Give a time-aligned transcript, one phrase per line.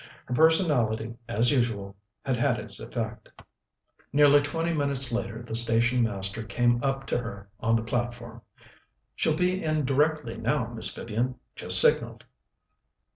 [0.25, 1.95] Her personality, as usual,
[2.25, 3.29] had had its effect.
[4.11, 8.41] Nearly twenty minutes later the station master came up to her on the platform.
[9.15, 11.35] "She'll be in directly now, Miss Vivian.
[11.55, 12.25] Just signalled."